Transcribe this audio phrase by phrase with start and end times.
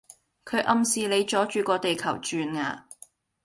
[0.45, 2.87] 佢暗示你阻住個地球轉呀